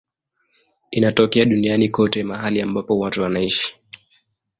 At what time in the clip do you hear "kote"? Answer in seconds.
1.89-2.23